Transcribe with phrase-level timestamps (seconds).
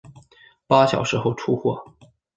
[0.65, 1.93] 八小时后出货